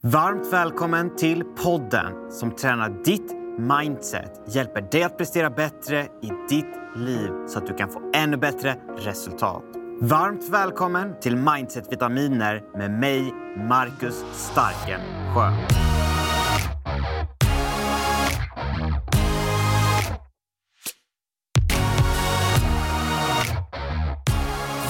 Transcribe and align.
Varmt 0.00 0.52
välkommen 0.52 1.16
till 1.16 1.44
podden 1.44 2.32
som 2.32 2.50
tränar 2.50 3.04
ditt 3.04 3.32
mindset, 3.58 4.42
hjälper 4.46 4.80
dig 4.80 5.02
att 5.02 5.18
prestera 5.18 5.50
bättre 5.50 6.02
i 6.02 6.30
ditt 6.48 6.74
liv 6.96 7.30
så 7.48 7.58
att 7.58 7.66
du 7.66 7.74
kan 7.74 7.88
få 7.90 8.10
ännu 8.14 8.36
bättre 8.36 8.76
resultat. 8.98 9.64
Varmt 10.00 10.48
välkommen 10.48 11.20
till 11.20 11.36
Mindset 11.36 11.92
Vitaminer 11.92 12.62
med 12.78 12.90
mig, 12.90 13.32
Marcus 13.68 14.24
Starkensjö. 14.32 15.97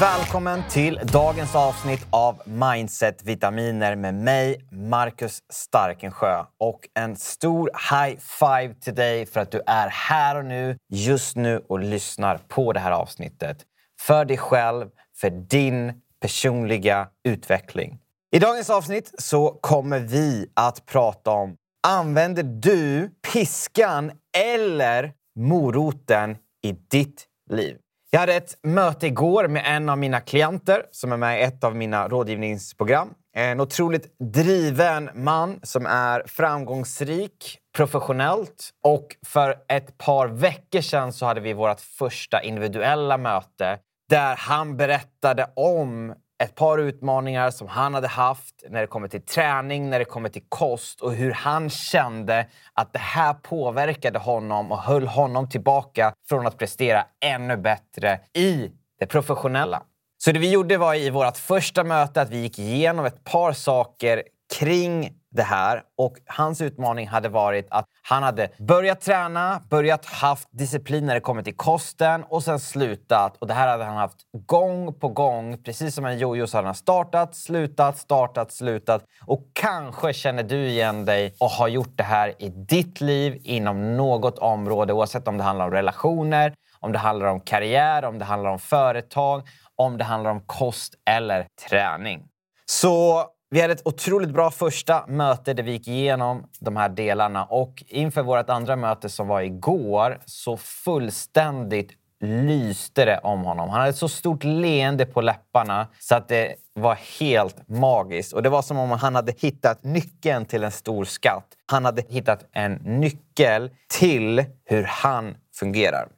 Välkommen 0.00 0.62
till 0.70 1.00
dagens 1.12 1.54
avsnitt 1.54 2.06
av 2.10 2.42
Mindset 2.44 3.24
Vitaminer 3.24 3.96
med 3.96 4.14
mig, 4.14 4.68
Marcus 4.70 5.42
Starkensjö. 5.52 6.44
Och 6.58 6.88
en 6.94 7.16
stor 7.16 7.70
high 7.90 8.18
five 8.20 8.74
till 8.80 8.94
dig 8.94 9.26
för 9.26 9.40
att 9.40 9.50
du 9.50 9.62
är 9.66 9.88
här 9.88 10.36
och 10.36 10.44
nu, 10.44 10.78
just 10.92 11.36
nu 11.36 11.62
och 11.68 11.80
lyssnar 11.80 12.38
på 12.48 12.72
det 12.72 12.80
här 12.80 12.92
avsnittet. 12.92 13.56
För 14.00 14.24
dig 14.24 14.36
själv, 14.36 14.88
för 15.20 15.30
din 15.30 15.92
personliga 16.20 17.08
utveckling. 17.24 17.98
I 18.30 18.38
dagens 18.38 18.70
avsnitt 18.70 19.14
så 19.18 19.58
kommer 19.60 20.00
vi 20.00 20.46
att 20.54 20.86
prata 20.86 21.30
om 21.30 21.56
Använder 21.86 22.42
du 22.42 23.10
piskan 23.32 24.12
eller 24.36 25.12
moroten 25.38 26.36
i 26.62 26.72
ditt 26.72 27.26
liv? 27.50 27.76
Jag 28.10 28.20
hade 28.20 28.34
ett 28.34 28.58
möte 28.62 29.06
igår 29.06 29.48
med 29.48 29.62
en 29.66 29.88
av 29.88 29.98
mina 29.98 30.20
klienter 30.20 30.82
som 30.90 31.12
är 31.12 31.16
med 31.16 31.40
i 31.40 31.42
ett 31.42 31.64
av 31.64 31.76
mina 31.76 32.08
rådgivningsprogram. 32.08 33.08
En 33.36 33.60
otroligt 33.60 34.18
driven 34.18 35.10
man 35.14 35.60
som 35.62 35.86
är 35.86 36.22
framgångsrik 36.26 37.58
professionellt. 37.76 38.70
Och 38.84 39.16
för 39.26 39.56
ett 39.68 39.98
par 39.98 40.28
veckor 40.28 40.80
sedan 40.80 41.12
så 41.12 41.26
hade 41.26 41.40
vi 41.40 41.52
vårt 41.52 41.80
första 41.80 42.42
individuella 42.42 43.18
möte 43.18 43.78
där 44.08 44.36
han 44.36 44.76
berättade 44.76 45.50
om 45.56 46.14
ett 46.42 46.54
par 46.54 46.78
utmaningar 46.78 47.50
som 47.50 47.68
han 47.68 47.94
hade 47.94 48.08
haft 48.08 48.64
när 48.70 48.80
det 48.80 48.86
kommer 48.86 49.08
till 49.08 49.22
träning, 49.22 49.90
när 49.90 49.98
det 49.98 50.04
kommer 50.04 50.28
till 50.28 50.44
kost 50.48 51.00
och 51.00 51.12
hur 51.12 51.32
han 51.32 51.70
kände 51.70 52.46
att 52.72 52.92
det 52.92 52.98
här 52.98 53.34
påverkade 53.34 54.18
honom 54.18 54.72
och 54.72 54.78
höll 54.78 55.06
honom 55.06 55.48
tillbaka 55.48 56.12
från 56.28 56.46
att 56.46 56.58
prestera 56.58 57.04
ännu 57.24 57.56
bättre 57.56 58.20
i 58.34 58.70
det 58.98 59.06
professionella. 59.06 59.82
Så 60.18 60.32
det 60.32 60.38
vi 60.38 60.50
gjorde 60.50 60.78
var 60.78 60.94
i 60.94 61.10
vårt 61.10 61.36
första 61.36 61.84
möte 61.84 62.22
att 62.22 62.30
vi 62.30 62.38
gick 62.38 62.58
igenom 62.58 63.04
ett 63.04 63.24
par 63.24 63.52
saker 63.52 64.22
kring 64.54 65.18
det 65.30 65.42
här. 65.42 65.82
Och 65.98 66.16
hans 66.26 66.60
utmaning 66.60 67.08
hade 67.08 67.28
varit 67.28 67.66
att 67.70 67.84
han 68.02 68.22
hade 68.22 68.48
börjat 68.58 69.00
träna, 69.00 69.62
börjat 69.70 70.06
haft 70.06 70.48
disciplin 70.50 71.06
när 71.06 71.14
det 71.14 71.20
kommer 71.20 71.42
till 71.42 71.56
kosten 71.56 72.24
och 72.24 72.42
sen 72.42 72.60
slutat. 72.60 73.36
Och 73.36 73.46
det 73.46 73.54
här 73.54 73.68
hade 73.68 73.84
han 73.84 73.96
haft 73.96 74.16
gång 74.46 74.94
på 74.94 75.08
gång. 75.08 75.62
Precis 75.62 75.94
som 75.94 76.04
en 76.04 76.18
jojo 76.18 76.46
så 76.46 76.56
hade 76.56 76.68
han 76.68 76.74
startat, 76.74 77.34
slutat, 77.34 77.98
startat, 77.98 78.52
slutat. 78.52 79.04
Och 79.26 79.42
kanske 79.52 80.12
känner 80.12 80.42
du 80.42 80.68
igen 80.68 81.04
dig 81.04 81.34
och 81.40 81.50
har 81.50 81.68
gjort 81.68 81.96
det 81.96 82.02
här 82.02 82.34
i 82.38 82.48
ditt 82.48 83.00
liv 83.00 83.40
inom 83.44 83.96
något 83.96 84.38
område 84.38 84.92
oavsett 84.92 85.28
om 85.28 85.38
det 85.38 85.44
handlar 85.44 85.64
om 85.64 85.70
relationer, 85.70 86.54
om 86.80 86.92
det 86.92 86.98
handlar 86.98 87.26
om 87.26 87.40
karriär, 87.40 88.04
om 88.04 88.18
det 88.18 88.24
handlar 88.24 88.50
om 88.50 88.58
företag, 88.58 89.48
om 89.76 89.98
det 89.98 90.04
handlar 90.04 90.30
om 90.30 90.40
kost 90.40 90.94
eller 91.10 91.46
träning. 91.68 92.22
Så 92.66 93.26
vi 93.50 93.60
hade 93.60 93.72
ett 93.72 93.86
otroligt 93.86 94.30
bra 94.30 94.50
första 94.50 95.06
möte 95.06 95.54
där 95.54 95.62
vi 95.62 95.72
gick 95.72 95.88
igenom 95.88 96.44
de 96.60 96.76
här 96.76 96.88
delarna 96.88 97.44
och 97.44 97.84
inför 97.86 98.22
vårt 98.22 98.50
andra 98.50 98.76
möte 98.76 99.08
som 99.08 99.28
var 99.28 99.40
igår 99.40 100.20
så 100.24 100.56
fullständigt 100.56 101.92
lyste 102.20 103.04
det 103.04 103.18
om 103.18 103.42
honom. 103.44 103.70
Han 103.70 103.78
hade 103.78 103.90
ett 103.90 103.96
så 103.96 104.08
stort 104.08 104.44
leende 104.44 105.06
på 105.06 105.20
läpparna 105.20 105.86
så 105.98 106.14
att 106.14 106.28
det 106.28 106.54
var 106.74 106.98
helt 107.20 107.68
magiskt. 107.68 108.32
Och 108.32 108.42
Det 108.42 108.48
var 108.48 108.62
som 108.62 108.78
om 108.78 108.90
han 108.90 109.14
hade 109.14 109.32
hittat 109.38 109.84
nyckeln 109.84 110.44
till 110.44 110.64
en 110.64 110.70
stor 110.70 111.04
skatt. 111.04 111.46
Han 111.66 111.84
hade 111.84 112.02
hittat 112.08 112.44
en 112.52 112.72
nyckel 112.74 113.70
till 113.98 114.44
hur 114.64 114.84
han 114.84 115.36
fungerar. 115.54 116.08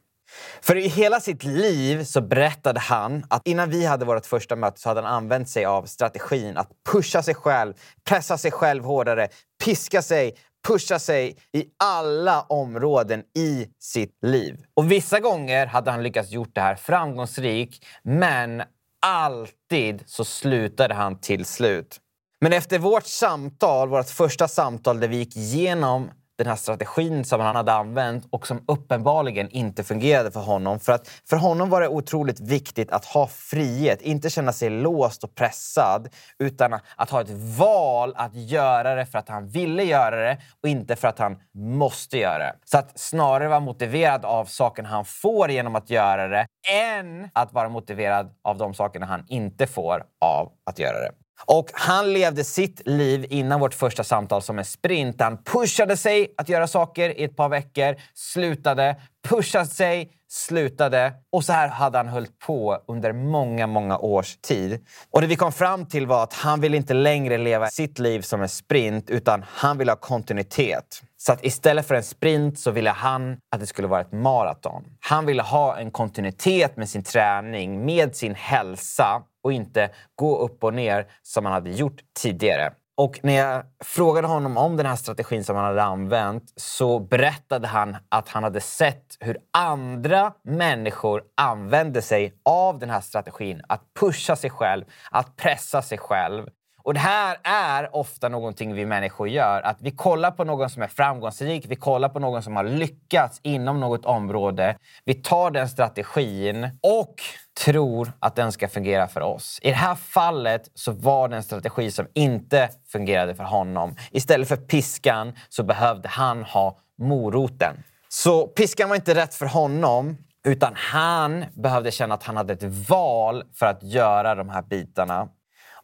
För 0.61 0.75
i 0.77 0.87
hela 0.87 1.19
sitt 1.19 1.43
liv 1.43 2.03
så 2.03 2.21
berättade 2.21 2.79
han 2.79 3.25
att 3.29 3.47
innan 3.47 3.69
vi 3.69 3.85
hade 3.85 4.05
vårt 4.05 4.25
första 4.25 4.55
möte 4.55 4.79
så 4.79 4.89
hade 4.89 5.01
han 5.01 5.13
använt 5.13 5.49
sig 5.49 5.65
av 5.65 5.85
strategin 5.85 6.57
att 6.57 6.69
pusha 6.91 7.23
sig 7.23 7.35
själv, 7.35 7.73
pressa 8.03 8.37
sig 8.37 8.51
själv 8.51 8.83
hårdare, 8.83 9.27
piska 9.65 10.01
sig, 10.01 10.35
pusha 10.67 10.99
sig 10.99 11.37
i 11.53 11.65
alla 11.83 12.41
områden 12.41 13.23
i 13.37 13.67
sitt 13.79 14.17
liv. 14.21 14.63
Och 14.73 14.91
vissa 14.91 15.19
gånger 15.19 15.65
hade 15.65 15.91
han 15.91 16.03
lyckats 16.03 16.31
gjort 16.31 16.55
det 16.55 16.61
här 16.61 16.75
framgångsrikt, 16.75 17.85
men 18.03 18.63
alltid 19.05 20.03
så 20.05 20.25
slutade 20.25 20.93
han 20.93 21.19
till 21.19 21.45
slut. 21.45 21.99
Men 22.41 22.53
efter 22.53 22.79
vårt 22.79 23.05
samtal, 23.05 23.89
vårt 23.89 24.09
första 24.09 24.47
samtal 24.47 24.99
där 24.99 25.07
vi 25.07 25.17
gick 25.17 25.37
igenom 25.37 26.11
den 26.43 26.49
här 26.49 26.55
strategin 26.55 27.25
som 27.25 27.41
han 27.41 27.55
hade 27.55 27.73
använt 27.73 28.27
och 28.29 28.47
som 28.47 28.63
uppenbarligen 28.67 29.49
inte 29.49 29.83
fungerade 29.83 30.31
för 30.31 30.39
honom. 30.39 30.79
För 30.79 30.93
att 30.93 31.07
för 31.29 31.37
honom 31.37 31.69
var 31.69 31.81
det 31.81 31.87
otroligt 31.87 32.39
viktigt 32.39 32.91
att 32.91 33.05
ha 33.05 33.27
frihet, 33.27 34.01
inte 34.01 34.29
känna 34.29 34.51
sig 34.51 34.69
låst 34.69 35.23
och 35.23 35.35
pressad 35.35 36.09
utan 36.39 36.79
att 36.95 37.09
ha 37.09 37.21
ett 37.21 37.29
val 37.59 38.13
att 38.15 38.35
göra 38.35 38.95
det 38.95 39.05
för 39.05 39.19
att 39.19 39.29
han 39.29 39.47
ville 39.47 39.83
göra 39.83 40.15
det 40.15 40.37
och 40.63 40.69
inte 40.69 40.95
för 40.95 41.07
att 41.07 41.19
han 41.19 41.37
måste 41.55 42.17
göra 42.17 42.37
det. 42.37 42.55
Så 42.65 42.77
att 42.77 42.99
snarare 42.99 43.47
vara 43.47 43.59
motiverad 43.59 44.25
av 44.25 44.45
saken 44.45 44.85
han 44.85 45.05
får 45.05 45.51
genom 45.51 45.75
att 45.75 45.89
göra 45.89 46.27
det 46.27 46.45
än 46.71 47.29
att 47.33 47.53
vara 47.53 47.69
motiverad 47.69 48.29
av 48.43 48.57
de 48.57 48.73
sakerna 48.73 49.05
han 49.05 49.25
inte 49.27 49.67
får 49.67 50.03
av 50.21 50.51
att 50.65 50.79
göra 50.79 50.99
det. 50.99 51.20
Och 51.45 51.69
han 51.73 52.13
levde 52.13 52.43
sitt 52.43 52.81
liv 52.87 53.25
innan 53.29 53.59
vårt 53.59 53.73
första 53.73 54.03
samtal 54.03 54.41
som 54.41 54.59
en 54.59 54.65
sprint. 54.65 55.21
Han 55.21 55.43
pushade 55.43 55.97
sig 55.97 56.33
att 56.37 56.49
göra 56.49 56.67
saker 56.67 57.19
i 57.19 57.23
ett 57.23 57.35
par 57.35 57.49
veckor, 57.49 57.95
slutade, 58.13 58.95
pushade 59.29 59.65
sig, 59.65 60.11
slutade. 60.31 61.13
Och 61.31 61.43
så 61.43 61.53
här 61.53 61.67
hade 61.67 61.97
han 61.97 62.07
hållit 62.07 62.39
på 62.39 62.83
under 62.87 63.13
många, 63.13 63.67
många 63.67 63.97
års 63.97 64.37
tid. 64.37 64.85
Och 65.09 65.21
det 65.21 65.27
vi 65.27 65.35
kom 65.35 65.51
fram 65.51 65.85
till 65.85 66.07
var 66.07 66.23
att 66.23 66.33
han 66.33 66.61
vill 66.61 66.73
inte 66.73 66.93
längre 66.93 67.37
leva 67.37 67.67
sitt 67.67 67.99
liv 67.99 68.21
som 68.21 68.41
en 68.41 68.49
sprint, 68.49 69.09
utan 69.09 69.43
han 69.47 69.77
vill 69.77 69.89
ha 69.89 69.95
kontinuitet. 69.95 71.03
Så 71.17 71.33
att 71.33 71.45
istället 71.45 71.87
för 71.87 71.95
en 71.95 72.03
sprint 72.03 72.59
så 72.59 72.71
ville 72.71 72.89
han 72.89 73.37
att 73.51 73.59
det 73.59 73.67
skulle 73.67 73.87
vara 73.87 74.01
ett 74.01 74.11
maraton. 74.11 74.83
Han 74.99 75.25
ville 75.25 75.41
ha 75.41 75.77
en 75.77 75.91
kontinuitet 75.91 76.77
med 76.77 76.89
sin 76.89 77.03
träning, 77.03 77.85
med 77.85 78.15
sin 78.15 78.35
hälsa 78.35 79.23
och 79.43 79.53
inte 79.53 79.89
gå 80.15 80.37
upp 80.37 80.63
och 80.63 80.73
ner 80.73 81.07
som 81.23 81.45
han 81.45 81.53
hade 81.53 81.71
gjort 81.71 82.01
tidigare. 82.21 82.73
Och 83.01 83.19
när 83.23 83.33
jag 83.33 83.63
frågade 83.83 84.27
honom 84.27 84.57
om 84.57 84.77
den 84.77 84.85
här 84.85 84.95
strategin 84.95 85.43
som 85.43 85.55
han 85.55 85.65
hade 85.65 85.83
använt 85.83 86.53
så 86.55 86.99
berättade 86.99 87.67
han 87.67 87.97
att 88.09 88.29
han 88.29 88.43
hade 88.43 88.61
sett 88.61 89.17
hur 89.19 89.37
andra 89.51 90.33
människor 90.43 91.23
använde 91.37 92.01
sig 92.01 92.33
av 92.45 92.79
den 92.79 92.89
här 92.89 93.01
strategin. 93.01 93.61
Att 93.67 93.81
pusha 93.99 94.35
sig 94.35 94.49
själv, 94.49 94.85
att 95.11 95.35
pressa 95.35 95.81
sig 95.81 95.97
själv. 95.97 96.47
Och 96.83 96.93
det 96.93 96.99
här 96.99 97.37
är 97.43 97.95
ofta 97.95 98.29
någonting 98.29 98.73
vi 98.73 98.85
människor 98.85 99.29
gör. 99.29 99.61
Att 99.61 99.81
vi 99.81 99.91
kollar 99.91 100.31
på 100.31 100.43
någon 100.43 100.69
som 100.69 100.83
är 100.83 100.87
framgångsrik, 100.87 101.65
vi 101.67 101.75
kollar 101.75 102.09
på 102.09 102.19
någon 102.19 102.43
som 102.43 102.55
har 102.55 102.63
lyckats 102.63 103.39
inom 103.43 103.79
något 103.79 104.05
område. 104.05 104.77
Vi 105.05 105.13
tar 105.13 105.51
den 105.51 105.69
strategin 105.69 106.69
och 106.83 107.15
tror 107.63 108.11
att 108.19 108.35
den 108.35 108.51
ska 108.51 108.67
fungera 108.67 109.07
för 109.07 109.21
oss. 109.21 109.59
I 109.61 109.69
det 109.69 109.75
här 109.75 109.95
fallet 109.95 110.71
så 110.75 110.91
var 110.91 111.27
det 111.27 111.35
en 111.35 111.43
strategi 111.43 111.91
som 111.91 112.07
inte 112.13 112.69
fungerade 112.91 113.35
för 113.35 113.43
honom. 113.43 113.95
Istället 114.11 114.47
för 114.47 114.57
piskan 114.57 115.33
så 115.49 115.63
behövde 115.63 116.09
han 116.09 116.43
ha 116.43 116.77
moroten. 116.97 117.83
Så 118.09 118.47
piskan 118.47 118.89
var 118.89 118.95
inte 118.95 119.15
rätt 119.15 119.35
för 119.35 119.45
honom. 119.45 120.17
Utan 120.43 120.73
han 120.75 121.45
behövde 121.53 121.91
känna 121.91 122.15
att 122.15 122.23
han 122.23 122.37
hade 122.37 122.53
ett 122.53 122.89
val 122.89 123.43
för 123.53 123.65
att 123.65 123.83
göra 123.83 124.35
de 124.35 124.49
här 124.49 124.61
bitarna. 124.61 125.27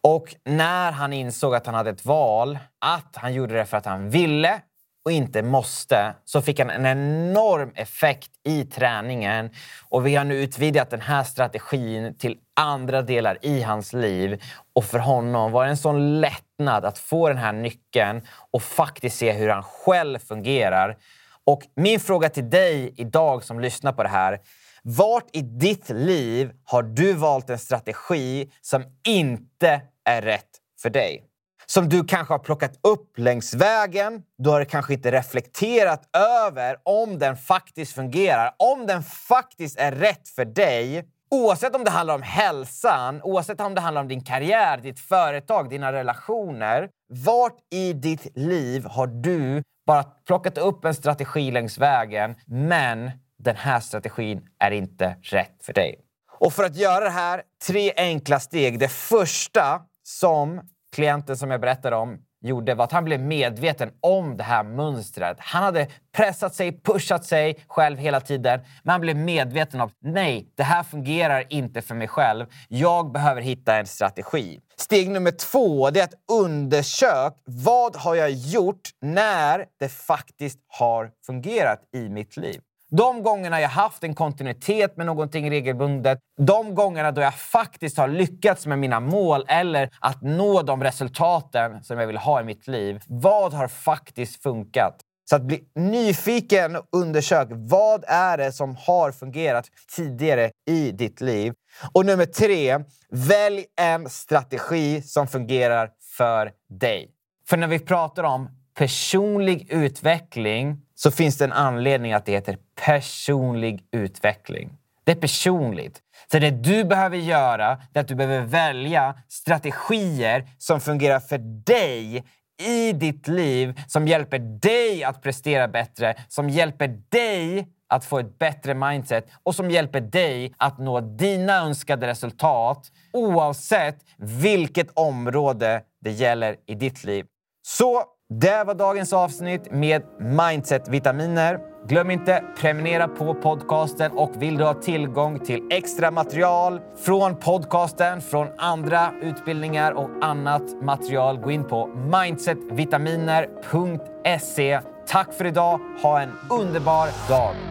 Och 0.01 0.35
när 0.45 0.91
han 0.91 1.13
insåg 1.13 1.55
att 1.55 1.65
han 1.65 1.75
hade 1.75 1.89
ett 1.89 2.05
val, 2.05 2.59
att 2.79 3.15
han 3.15 3.33
gjorde 3.33 3.55
det 3.55 3.65
för 3.65 3.77
att 3.77 3.85
han 3.85 4.09
ville 4.09 4.61
och 5.05 5.11
inte 5.11 5.41
måste, 5.41 6.13
så 6.25 6.41
fick 6.41 6.59
han 6.59 6.69
en 6.69 6.85
enorm 6.85 7.71
effekt 7.75 8.31
i 8.43 8.63
träningen. 8.65 9.49
Och 9.89 10.07
vi 10.07 10.15
har 10.15 10.23
nu 10.23 10.43
utvidgat 10.43 10.89
den 10.89 11.01
här 11.01 11.23
strategin 11.23 12.17
till 12.17 12.37
andra 12.55 13.01
delar 13.01 13.37
i 13.41 13.61
hans 13.61 13.93
liv. 13.93 14.43
Och 14.73 14.85
för 14.85 14.99
honom 14.99 15.51
var 15.51 15.63
det 15.63 15.69
en 15.69 15.77
sån 15.77 16.21
lättnad 16.21 16.85
att 16.85 16.99
få 16.99 17.27
den 17.27 17.37
här 17.37 17.53
nyckeln 17.53 18.21
och 18.51 18.63
faktiskt 18.63 19.17
se 19.17 19.31
hur 19.31 19.49
han 19.49 19.63
själv 19.63 20.19
fungerar. 20.19 20.97
Och 21.45 21.61
min 21.75 21.99
fråga 21.99 22.29
till 22.29 22.49
dig 22.49 22.93
idag 22.97 23.43
som 23.43 23.59
lyssnar 23.59 23.93
på 23.93 24.03
det 24.03 24.09
här 24.09 24.39
vart 24.87 25.29
i 25.33 25.41
ditt 25.41 25.89
liv 25.89 26.51
har 26.63 26.83
du 26.83 27.13
valt 27.13 27.49
en 27.49 27.59
strategi 27.59 28.51
som 28.61 28.83
inte 29.07 29.81
är 30.05 30.21
rätt 30.21 30.49
för 30.81 30.89
dig? 30.89 31.23
som 31.69 31.89
du 31.89 32.03
kanske 32.03 32.33
har 32.33 32.39
plockat 32.39 32.79
upp 32.83 33.17
längs 33.17 33.53
vägen. 33.53 34.23
Du 34.37 34.49
har 34.49 34.63
kanske 34.63 34.93
inte 34.93 35.11
reflekterat 35.11 36.03
över 36.47 36.77
om 36.83 37.19
den 37.19 37.37
faktiskt 37.37 37.95
fungerar, 37.95 38.51
om 38.57 38.85
den 38.85 39.03
faktiskt 39.03 39.79
är 39.79 39.91
rätt 39.91 40.29
för 40.29 40.45
dig. 40.45 41.07
Oavsett 41.31 41.75
om 41.75 41.83
det 41.83 41.91
handlar 41.91 42.15
om 42.15 42.21
hälsan, 42.21 43.21
oavsett 43.21 43.61
om 43.61 43.75
det 43.75 43.81
handlar 43.81 44.01
om 44.01 44.07
din 44.07 44.23
karriär, 44.23 44.77
ditt 44.77 44.99
företag, 44.99 45.69
dina 45.69 45.93
relationer. 45.93 46.89
Vart 47.09 47.57
i 47.71 47.93
ditt 47.93 48.37
liv 48.37 48.85
har 48.85 49.07
du 49.07 49.63
bara 49.87 50.03
plockat 50.03 50.57
upp 50.57 50.85
en 50.85 50.93
strategi 50.93 51.51
längs 51.51 51.77
vägen, 51.77 52.35
men 52.45 53.11
den 53.39 53.55
här 53.55 53.79
strategin 53.79 54.41
är 54.59 54.71
inte 54.71 55.15
rätt 55.21 55.55
för 55.63 55.73
dig? 55.73 55.95
Och 56.39 56.53
för 56.53 56.63
att 56.63 56.75
göra 56.75 57.03
det 57.03 57.09
här, 57.09 57.41
tre 57.67 57.93
enkla 57.97 58.39
steg. 58.39 58.79
Det 58.79 58.91
första 58.91 59.81
som 60.03 60.61
klienten 60.95 61.37
som 61.37 61.51
jag 61.51 61.61
berättade 61.61 61.95
om 61.95 62.17
gjorde 62.41 62.75
var 62.75 62.83
att 62.83 62.91
han 62.91 63.05
blev 63.05 63.19
medveten 63.19 63.91
om 64.01 64.37
det 64.37 64.43
här 64.43 64.63
mönstret. 64.63 65.37
Han 65.39 65.63
hade 65.63 65.87
pressat 66.15 66.55
sig, 66.55 66.81
pushat 66.81 67.25
sig 67.25 67.59
själv 67.67 67.97
hela 67.97 68.21
tiden, 68.21 68.59
men 68.83 68.91
han 68.91 69.01
blev 69.01 69.17
medveten 69.17 69.81
om 69.81 69.89
nej, 70.01 70.53
det 70.55 70.63
här 70.63 70.83
fungerar 70.83 71.43
inte 71.49 71.81
för 71.81 71.95
mig 71.95 72.07
själv. 72.07 72.45
Jag 72.67 73.11
behöver 73.11 73.41
hitta 73.41 73.75
en 73.75 73.85
strategi. 73.85 74.59
Steg 74.77 75.09
nummer 75.09 75.31
två 75.31 75.87
är 75.87 76.03
att 76.03 76.13
undersöka 76.31 77.33
vad 77.45 77.95
har 77.95 78.15
jag 78.15 78.31
gjort 78.31 78.89
när 79.01 79.65
det 79.79 79.89
faktiskt 79.89 80.59
har 80.67 81.11
fungerat 81.25 81.79
i 81.95 82.09
mitt 82.09 82.37
liv. 82.37 82.61
De 82.91 83.23
gångerna 83.23 83.61
jag 83.61 83.69
haft 83.69 84.03
en 84.03 84.15
kontinuitet 84.15 84.97
med 84.97 85.05
någonting 85.05 85.51
regelbundet, 85.51 86.19
de 86.37 86.75
gångerna 86.75 87.11
då 87.11 87.21
jag 87.21 87.35
faktiskt 87.35 87.97
har 87.97 88.07
lyckats 88.07 88.65
med 88.65 88.79
mina 88.79 88.99
mål 88.99 89.45
eller 89.47 89.89
att 89.99 90.21
nå 90.21 90.61
de 90.61 90.83
resultaten 90.83 91.83
som 91.83 91.99
jag 91.99 92.07
vill 92.07 92.17
ha 92.17 92.41
i 92.41 92.43
mitt 92.43 92.67
liv. 92.67 93.01
Vad 93.07 93.53
har 93.53 93.67
faktiskt 93.67 94.43
funkat? 94.43 95.01
Så 95.29 95.35
att 95.35 95.41
bli 95.41 95.63
nyfiken 95.75 96.75
och 96.75 96.85
undersök 96.91 97.47
vad 97.51 98.03
är 98.07 98.37
det 98.37 98.51
som 98.51 98.75
har 98.75 99.11
fungerat 99.11 99.65
tidigare 99.95 100.51
i 100.67 100.91
ditt 100.91 101.21
liv. 101.21 101.53
Och 101.93 102.05
nummer 102.05 102.25
tre, 102.25 102.79
välj 103.09 103.65
en 103.81 104.09
strategi 104.09 105.01
som 105.01 105.27
fungerar 105.27 105.89
för 106.17 106.51
dig. 106.69 107.11
För 107.49 107.57
när 107.57 107.67
vi 107.67 107.79
pratar 107.79 108.23
om 108.23 108.49
personlig 108.77 109.67
utveckling 109.69 110.81
så 110.95 111.11
finns 111.11 111.37
det 111.37 111.45
en 111.45 111.53
anledning 111.53 112.13
att 112.13 112.25
det 112.25 112.31
heter 112.31 112.57
personlig 112.85 113.83
utveckling. 113.91 114.77
Det 115.03 115.11
är 115.11 115.15
personligt. 115.15 116.01
Så 116.31 116.39
det 116.39 116.51
du 116.51 116.83
behöver 116.83 117.17
göra 117.17 117.77
är 117.93 117.99
att 117.99 118.07
du 118.07 118.15
behöver 118.15 118.45
välja 118.45 119.15
strategier 119.27 120.47
som 120.57 120.79
fungerar 120.79 121.19
för 121.19 121.37
dig 121.65 122.23
i 122.61 122.91
ditt 122.93 123.27
liv, 123.27 123.79
som 123.87 124.07
hjälper 124.07 124.39
dig 124.39 125.03
att 125.03 125.21
prestera 125.21 125.67
bättre, 125.67 126.15
som 126.27 126.49
hjälper 126.49 126.99
dig 127.09 127.67
att 127.89 128.05
få 128.05 128.19
ett 128.19 128.39
bättre 128.39 128.73
mindset 128.73 129.27
och 129.43 129.55
som 129.55 129.71
hjälper 129.71 130.01
dig 130.01 130.53
att 130.57 130.77
nå 130.77 131.01
dina 131.01 131.57
önskade 131.57 132.07
resultat 132.07 132.91
oavsett 133.13 133.97
vilket 134.17 134.87
område 134.93 135.81
det 136.01 136.11
gäller 136.11 136.55
i 136.65 136.75
ditt 136.75 137.03
liv. 137.03 137.25
Så 137.67 138.03
det 138.29 138.63
var 138.63 138.73
dagens 138.73 139.13
avsnitt 139.13 139.71
med 139.71 140.03
Mindset-vitaminer. 140.19 141.76
Glöm 141.87 142.11
inte 142.11 142.43
prenumerera 142.57 143.07
på 143.07 143.33
podcasten 143.33 144.11
och 144.11 144.41
vill 144.41 144.57
du 144.57 144.63
ha 144.63 144.73
tillgång 144.73 145.39
till 145.39 145.61
extra 145.69 146.11
material 146.11 146.81
från 147.05 147.35
podcasten, 147.35 148.21
från 148.21 148.47
andra 148.57 149.13
utbildningar 149.21 149.91
och 149.91 150.09
annat 150.21 150.81
material, 150.81 151.37
gå 151.37 151.51
in 151.51 151.63
på 151.63 151.87
mindsetvitaminer.se. 151.87 154.79
Tack 155.07 155.33
för 155.33 155.45
idag. 155.45 155.79
Ha 156.01 156.21
en 156.21 156.31
underbar 156.49 157.29
dag! 157.29 157.66